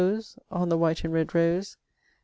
[0.49, 1.77] on the white and red rose.